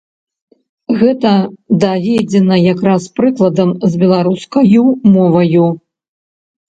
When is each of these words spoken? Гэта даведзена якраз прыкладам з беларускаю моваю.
Гэта 1.01 1.33
даведзена 1.83 2.55
якраз 2.73 3.01
прыкладам 3.21 3.69
з 3.89 4.03
беларускаю 4.05 4.83
моваю. 5.17 5.65